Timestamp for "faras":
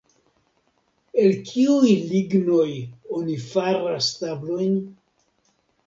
3.53-4.13